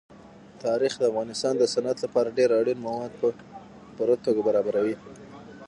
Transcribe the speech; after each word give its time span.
تاریخ 0.63 0.93
د 0.97 1.03
افغانستان 1.11 1.53
د 1.57 1.63
صنعت 1.73 1.97
لپاره 2.05 2.35
ډېر 2.37 2.49
اړین 2.59 2.79
مواد 2.87 3.11
په 3.21 3.27
پوره 3.95 4.15
توګه 4.25 4.41
برابروي. 4.47 4.95